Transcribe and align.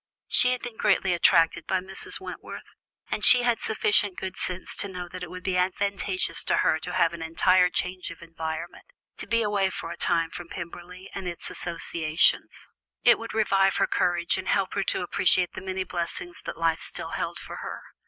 She 0.27 0.49
had 0.53 0.63
been 0.63 0.77
greatly 0.77 1.13
attracted 1.13 1.67
by 1.67 1.79
Mrs. 1.79 2.19
Wentworth, 2.19 2.63
and 3.11 3.23
she 3.23 3.43
had 3.43 3.59
sufficient 3.59 4.17
good 4.17 4.35
sense 4.35 4.75
to 4.77 4.87
know 4.87 5.07
that 5.07 5.21
it 5.21 5.29
would 5.29 5.43
be 5.43 5.57
advantageous 5.57 6.43
to 6.45 6.57
her 6.65 6.79
to 6.79 6.93
have 6.93 7.13
an 7.13 7.21
entire 7.21 7.69
change 7.69 8.09
of 8.09 8.23
environment, 8.23 8.85
to 9.17 9.27
be 9.27 9.43
away 9.43 9.69
for 9.69 9.91
a 9.91 9.97
time 9.97 10.31
from 10.31 10.49
Pemberley, 10.49 11.11
and 11.13 11.27
its 11.27 11.51
associations. 11.51 12.67
It 13.03 13.19
would 13.19 13.35
revive 13.35 13.75
her 13.75 13.85
courage, 13.85 14.39
and 14.39 14.47
help 14.47 14.73
her 14.73 14.81
to 14.85 15.03
appreciate 15.03 15.51
the 15.53 15.61
many 15.61 15.83
blessings 15.83 16.41
that 16.45 16.57
life 16.57 16.81
still 16.81 17.09
held 17.11 17.37
for 17.37 17.57
her. 17.57 17.83